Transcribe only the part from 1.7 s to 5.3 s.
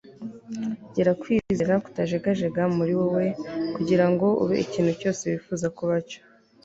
kutajegajega muri wowe kugirango ube ikintu cyose